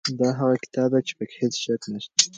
دا 0.19 0.29
هغه 0.39 0.55
کتاب 0.63 0.89
دی 0.93 1.01
چې 1.07 1.13
په 1.17 1.23
کې 1.29 1.35
هیڅ 1.41 1.53
شک 1.63 1.81
نشته. 1.91 2.13